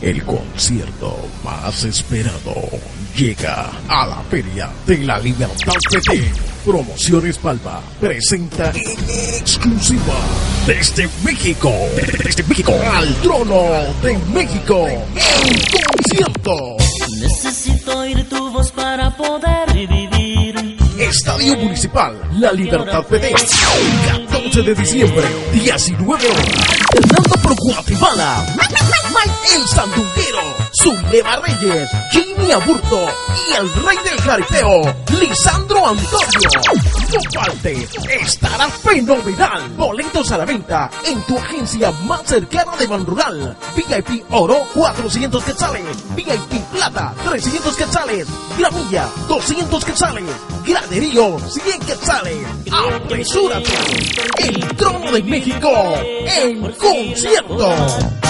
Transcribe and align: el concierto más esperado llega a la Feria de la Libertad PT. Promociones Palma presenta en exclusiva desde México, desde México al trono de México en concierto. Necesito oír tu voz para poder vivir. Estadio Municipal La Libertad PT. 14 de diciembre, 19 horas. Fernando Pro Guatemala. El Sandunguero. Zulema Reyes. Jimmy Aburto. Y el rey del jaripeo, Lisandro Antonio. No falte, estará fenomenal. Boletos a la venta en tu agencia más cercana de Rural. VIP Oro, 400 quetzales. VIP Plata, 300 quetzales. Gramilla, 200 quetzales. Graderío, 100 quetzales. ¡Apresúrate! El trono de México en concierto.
el 0.00 0.22
concierto 0.24 1.16
más 1.44 1.84
esperado 1.84 2.54
llega 3.16 3.70
a 3.88 4.06
la 4.06 4.22
Feria 4.30 4.70
de 4.86 4.98
la 4.98 5.18
Libertad 5.18 5.72
PT. 5.90 6.30
Promociones 6.64 7.38
Palma 7.38 7.80
presenta 8.00 8.70
en 8.70 9.40
exclusiva 9.40 10.14
desde 10.66 11.08
México, 11.24 11.72
desde 12.22 12.44
México 12.44 12.74
al 12.92 13.14
trono 13.16 13.62
de 14.02 14.18
México 14.32 14.86
en 14.86 15.00
concierto. 15.86 16.76
Necesito 17.20 17.98
oír 17.98 18.28
tu 18.28 18.50
voz 18.52 18.70
para 18.70 19.16
poder 19.16 19.72
vivir. 19.72 20.76
Estadio 20.98 21.56
Municipal 21.56 22.20
La 22.38 22.52
Libertad 22.52 23.04
PT. 23.04 23.32
14 24.28 24.62
de 24.62 24.74
diciembre, 24.74 25.24
19 25.52 26.26
horas. 26.26 26.77
Fernando 26.92 27.34
Pro 27.42 27.54
Guatemala. 27.56 28.46
El 29.54 29.66
Sandunguero. 29.68 30.56
Zulema 30.72 31.36
Reyes. 31.36 31.88
Jimmy 32.12 32.52
Aburto. 32.52 33.06
Y 33.48 33.52
el 33.54 33.72
rey 33.84 33.96
del 34.04 34.20
jaripeo, 34.20 34.94
Lisandro 35.18 35.86
Antonio. 35.86 36.50
No 37.12 37.40
falte, 37.40 37.88
estará 38.20 38.68
fenomenal. 38.68 39.70
Boletos 40.18 40.32
a 40.32 40.38
la 40.38 40.44
venta 40.44 40.90
en 41.04 41.22
tu 41.22 41.38
agencia 41.38 41.92
más 42.04 42.22
cercana 42.24 42.76
de 42.76 42.86
Rural. 42.86 43.56
VIP 43.76 44.24
Oro, 44.30 44.66
400 44.74 45.44
quetzales. 45.44 45.84
VIP 46.16 46.60
Plata, 46.72 47.14
300 47.24 47.76
quetzales. 47.76 48.26
Gramilla, 48.58 49.08
200 49.28 49.84
quetzales. 49.84 50.24
Graderío, 50.66 51.38
100 51.38 51.80
quetzales. 51.82 52.36
¡Apresúrate! 52.72 53.70
El 54.38 54.76
trono 54.76 55.12
de 55.12 55.22
México 55.22 55.70
en 56.42 56.72
concierto. 56.72 58.27